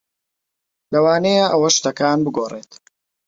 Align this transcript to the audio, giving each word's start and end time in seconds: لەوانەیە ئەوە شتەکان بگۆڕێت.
لەوانەیە 0.91 1.45
ئەوە 1.51 1.69
شتەکان 1.75 2.19
بگۆڕێت. 2.25 2.71